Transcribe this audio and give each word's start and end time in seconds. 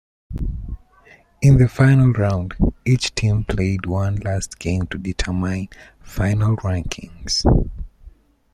In 1.43 1.57
the 1.59 1.67
final 1.67 2.09
round, 2.13 2.55
each 2.83 3.13
team 3.13 3.43
played 3.43 3.85
one 3.85 4.15
last 4.15 4.57
game 4.57 4.87
to 4.87 4.97
determine 4.97 5.67
final 6.01 6.57
rankings. 6.57 7.45